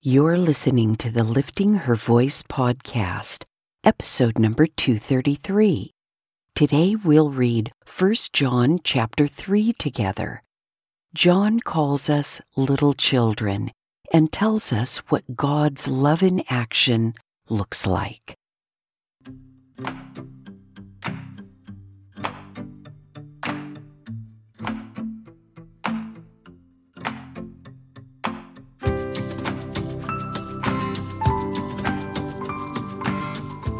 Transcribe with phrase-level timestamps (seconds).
[0.00, 3.42] You're listening to the Lifting Her Voice podcast,
[3.82, 5.90] episode number 233.
[6.54, 10.44] Today we'll read 1 John chapter 3 together.
[11.14, 13.72] John calls us little children
[14.12, 17.14] and tells us what God's love in action
[17.48, 18.36] looks like.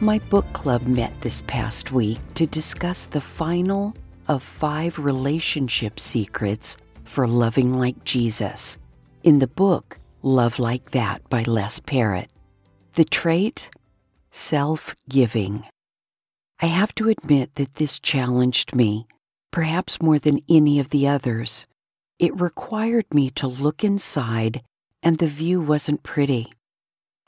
[0.00, 3.96] My book club met this past week to discuss the final
[4.28, 8.78] of five relationship secrets for loving like Jesus
[9.24, 12.30] in the book Love Like That by Les Parrott.
[12.92, 13.70] The trait
[14.30, 15.64] self giving.
[16.62, 19.08] I have to admit that this challenged me,
[19.50, 21.66] perhaps more than any of the others.
[22.20, 24.62] It required me to look inside,
[25.02, 26.52] and the view wasn't pretty.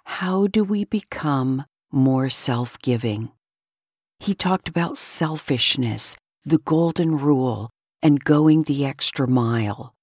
[0.05, 3.31] How do we become more self giving.
[4.19, 7.71] He talked about selfishness, the golden rule,
[8.03, 9.95] and going the extra mile.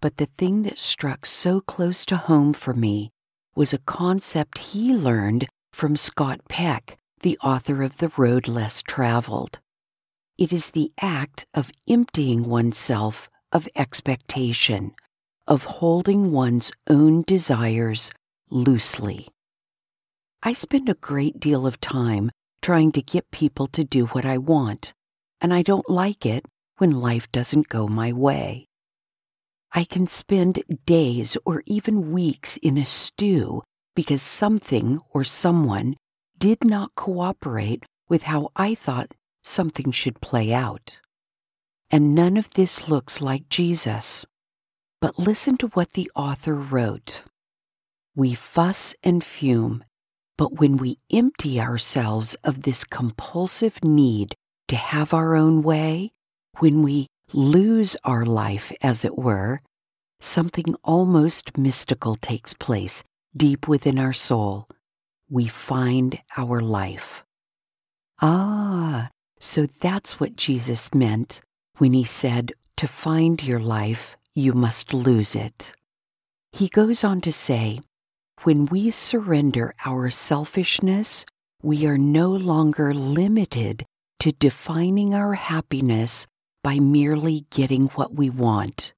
[0.00, 3.10] But the thing that struck so close to home for me
[3.54, 9.58] was a concept he learned from Scott Peck, the author of The Road Less Traveled.
[10.38, 14.94] It is the act of emptying oneself of expectation,
[15.46, 18.10] of holding one's own desires
[18.50, 19.28] loosely.
[20.46, 22.30] I spend a great deal of time
[22.62, 24.94] trying to get people to do what I want,
[25.40, 26.46] and I don't like it
[26.78, 28.68] when life doesn't go my way.
[29.72, 33.64] I can spend days or even weeks in a stew
[33.96, 35.96] because something or someone
[36.38, 40.96] did not cooperate with how I thought something should play out.
[41.90, 44.24] And none of this looks like Jesus.
[45.00, 47.22] But listen to what the author wrote.
[48.14, 49.82] We fuss and fume
[50.36, 54.34] but when we empty ourselves of this compulsive need
[54.68, 56.12] to have our own way,
[56.58, 59.60] when we lose our life, as it were,
[60.20, 63.02] something almost mystical takes place
[63.36, 64.68] deep within our soul.
[65.28, 67.24] We find our life.
[68.22, 69.10] Ah,
[69.40, 71.40] so that's what Jesus meant
[71.78, 75.72] when he said, To find your life, you must lose it.
[76.52, 77.80] He goes on to say,
[78.42, 81.24] when we surrender our selfishness,
[81.62, 83.84] we are no longer limited
[84.20, 86.26] to defining our happiness
[86.62, 88.92] by merely getting what we want.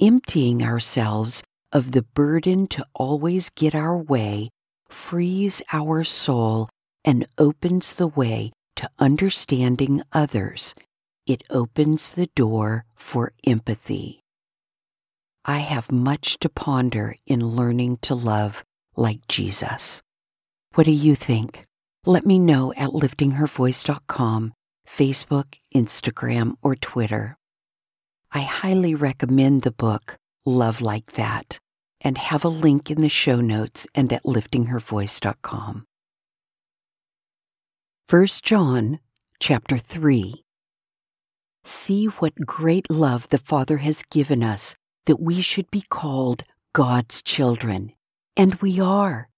[0.00, 1.42] Emptying ourselves
[1.72, 4.50] of the burden to always get our way
[4.88, 6.68] frees our soul
[7.04, 10.74] and opens the way to understanding others.
[11.26, 14.23] It opens the door for empathy.
[15.46, 18.64] I have much to ponder in learning to love
[18.96, 20.00] like Jesus.
[20.74, 21.66] What do you think?
[22.06, 24.54] Let me know at liftinghervoice.com,
[24.88, 27.36] Facebook, Instagram, or Twitter.
[28.32, 30.16] I highly recommend the book
[30.46, 31.58] Love Like That
[32.00, 35.84] and have a link in the show notes and at liftinghervoice.com.
[38.08, 38.98] 1 John
[39.40, 40.42] chapter 3
[41.64, 44.74] See what great love the Father has given us
[45.06, 47.92] that we should be called God's children.
[48.36, 49.28] And we are.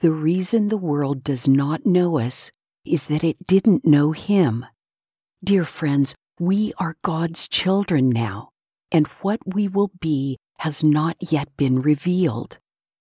[0.00, 2.50] The reason the world does not know us
[2.84, 4.66] is that it didn't know Him.
[5.44, 8.50] Dear friends, we are God's children now,
[8.90, 12.58] and what we will be has not yet been revealed.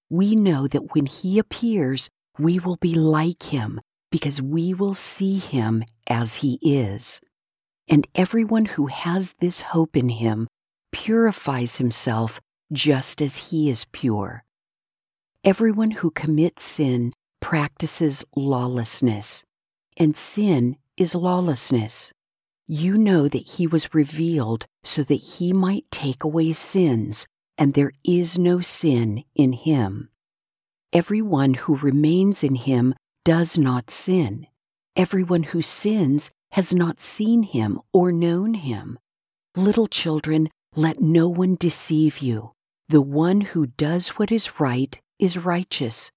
[0.09, 3.79] We know that when He appears, we will be like Him
[4.11, 7.21] because we will see Him as He is.
[7.87, 10.47] And everyone who has this hope in Him
[10.91, 12.41] purifies himself
[12.71, 14.43] just as he is pure.
[15.43, 19.43] Everyone who commits sin practices lawlessness,
[19.97, 22.13] and sin is lawlessness.
[22.67, 27.25] You know that he was revealed so that he might take away sins,
[27.57, 30.09] and there is no sin in him.
[30.93, 32.93] Everyone who remains in him
[33.25, 34.47] does not sin.
[34.95, 38.99] Everyone who sins has not seen him or known him.
[39.55, 42.51] Little children, let no one deceive you.
[42.87, 46.11] The one who does what is right is righteous,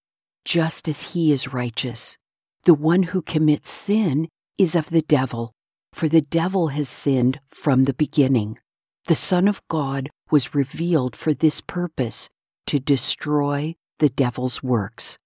[0.44, 2.16] just as he is righteous.
[2.64, 5.52] The one who commits sin is of the devil,
[5.92, 8.58] for the devil has sinned from the beginning.
[9.06, 12.28] The Son of God was revealed for this purpose
[12.66, 15.18] to destroy the devil's works.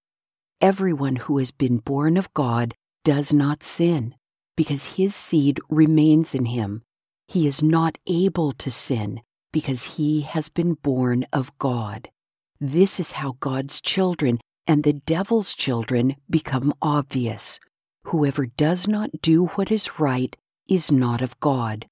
[0.59, 2.73] Everyone who has been born of God
[3.05, 4.15] does not sin,
[4.57, 6.83] because his seed remains in him.
[7.29, 9.21] He is not able to sin,
[9.53, 12.09] because he has been born of God.
[12.59, 17.59] This is how God's children and the devil's children become obvious.
[18.05, 20.35] Whoever does not do what is right
[20.67, 21.85] is not of God,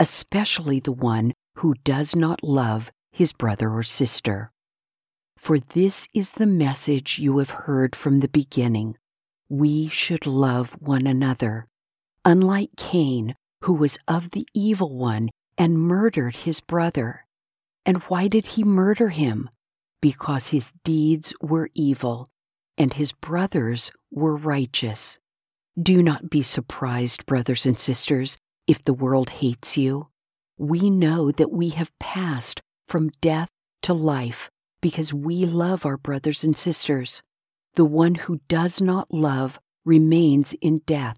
[0.00, 4.50] especially the one who does not love his brother or sister.
[5.36, 8.96] For this is the message you have heard from the beginning.
[9.48, 11.68] We should love one another.
[12.24, 17.24] Unlike Cain, who was of the evil one and murdered his brother.
[17.84, 19.48] And why did he murder him?
[20.00, 22.26] Because his deeds were evil
[22.78, 25.18] and his brothers were righteous.
[25.80, 28.36] Do not be surprised, brothers and sisters,
[28.66, 30.08] if the world hates you.
[30.58, 33.48] We know that we have passed from death
[33.82, 34.50] to life
[34.80, 37.22] because we love our brothers and sisters.
[37.74, 41.16] The one who does not love remains in death.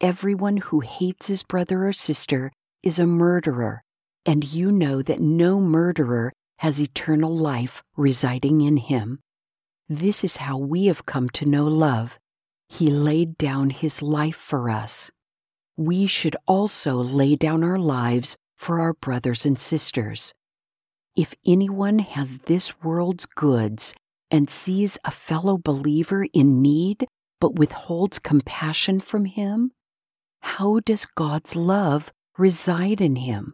[0.00, 2.52] Everyone who hates his brother or sister
[2.84, 3.82] is a murderer,
[4.24, 9.18] and you know that no murderer has eternal life residing in him.
[9.88, 12.16] This is how we have come to know love.
[12.68, 15.10] He laid down his life for us.
[15.76, 20.32] We should also lay down our lives for our brothers and sisters.
[21.16, 23.94] If anyone has this world's goods
[24.30, 27.04] and sees a fellow believer in need
[27.40, 29.72] but withholds compassion from him,
[30.40, 33.50] how does God's love reside in him?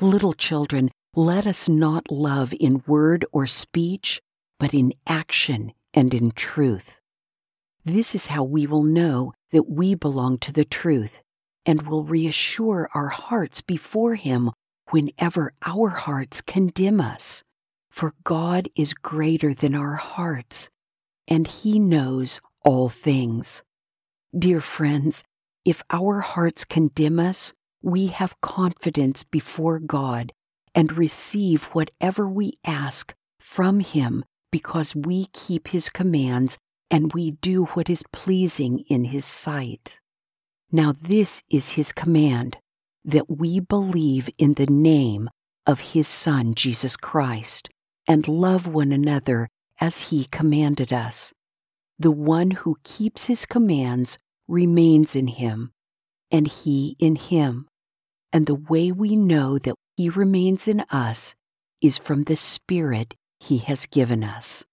[0.00, 4.20] Little children, let us not love in word or speech,
[4.58, 7.00] but in action and in truth.
[7.84, 11.22] This is how we will know that we belong to the truth
[11.64, 14.50] and will reassure our hearts before Him
[14.90, 17.42] whenever our hearts condemn us.
[17.90, 20.70] For God is greater than our hearts,
[21.26, 23.62] and He knows all things.
[24.38, 25.24] Dear friends,
[25.68, 30.32] if our hearts condemn us, we have confidence before God
[30.74, 36.58] and receive whatever we ask from Him because we keep His commands
[36.90, 39.98] and we do what is pleasing in His sight.
[40.72, 42.58] Now, this is His command
[43.04, 45.30] that we believe in the name
[45.66, 47.68] of his Son, Jesus Christ,
[48.06, 49.48] and love one another
[49.80, 51.32] as he commanded us.
[51.98, 54.18] The one who keeps his commands
[54.48, 55.70] remains in him,
[56.30, 57.68] and he in him.
[58.32, 61.34] And the way we know that he remains in us
[61.80, 64.64] is from the Spirit he has given us.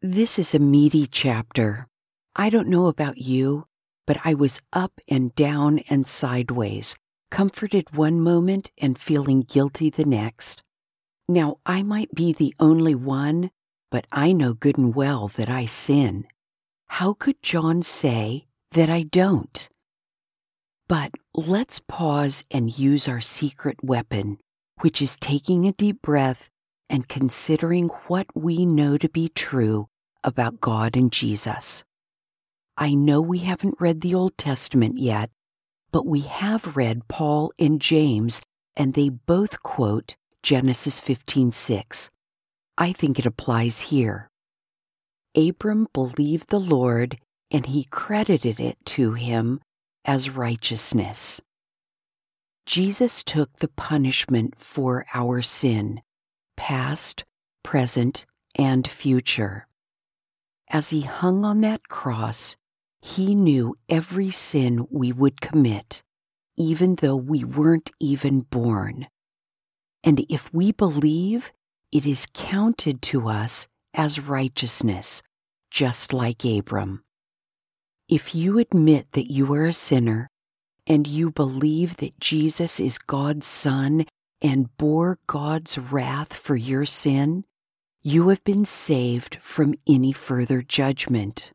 [0.00, 1.88] This is a meaty chapter.
[2.36, 3.66] I don't know about you,
[4.06, 6.94] but I was up and down and sideways,
[7.30, 10.62] comforted one moment and feeling guilty the next.
[11.28, 13.50] Now, I might be the only one,
[13.90, 16.26] but I know good and well that I sin.
[16.88, 19.68] How could John say that I don't?
[20.86, 24.38] But let's pause and use our secret weapon,
[24.80, 26.50] which is taking a deep breath
[26.90, 29.88] and considering what we know to be true
[30.22, 31.82] about God and Jesus.
[32.76, 35.30] I know we haven't read the Old Testament yet,
[35.90, 38.40] but we have read Paul and James,
[38.76, 42.10] and they both quote Genesis 15:6.
[42.76, 44.28] I think it applies here.
[45.36, 47.18] Abram believed the Lord,
[47.50, 49.60] and he credited it to him
[50.04, 51.40] as righteousness.
[52.66, 56.00] Jesus took the punishment for our sin,
[56.56, 57.24] past,
[57.62, 58.24] present,
[58.54, 59.66] and future.
[60.68, 62.56] As he hung on that cross,
[63.02, 66.02] he knew every sin we would commit,
[66.56, 69.08] even though we weren't even born.
[70.02, 71.52] And if we believe,
[71.92, 75.22] it is counted to us as righteousness,
[75.70, 77.02] just like Abram.
[78.08, 80.28] If you admit that you are a sinner
[80.86, 84.04] and you believe that Jesus is God's Son
[84.42, 87.44] and bore God's wrath for your sin,
[88.02, 91.52] you have been saved from any further judgment.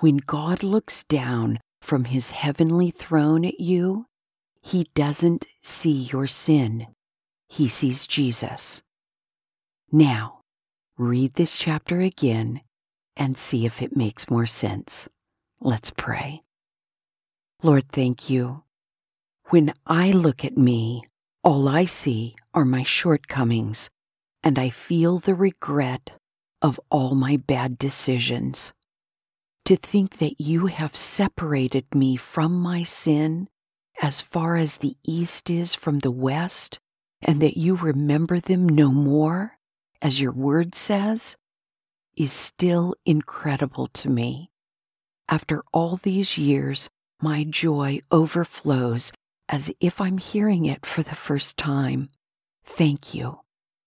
[0.00, 4.04] When God looks down from his heavenly throne at you,
[4.60, 6.88] he doesn't see your sin.
[7.48, 8.82] He sees Jesus.
[9.90, 10.39] Now,
[11.00, 12.60] read this chapter again
[13.16, 15.08] and see if it makes more sense.
[15.60, 16.42] Let's pray.
[17.62, 18.64] Lord, thank you.
[19.46, 21.02] When I look at me,
[21.42, 23.88] all I see are my shortcomings,
[24.42, 26.12] and I feel the regret
[26.60, 28.72] of all my bad decisions.
[29.64, 33.48] To think that you have separated me from my sin
[34.02, 36.78] as far as the east is from the west,
[37.22, 39.58] and that you remember them no more,
[40.02, 41.36] as your word says,
[42.16, 44.50] is still incredible to me.
[45.28, 46.88] After all these years,
[47.22, 49.12] my joy overflows
[49.48, 52.10] as if I'm hearing it for the first time.
[52.64, 53.40] Thank you.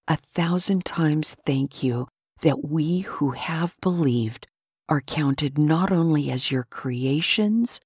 [0.07, 2.07] A thousand times thank you
[2.41, 4.47] that we who have believed
[4.89, 7.79] are counted not only as your creations,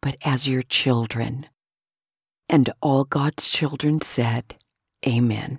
[0.00, 1.46] but as your children.
[2.48, 4.56] And all God's children said,
[5.06, 5.58] Amen.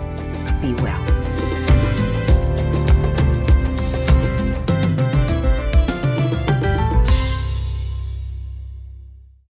[0.61, 1.20] Be well.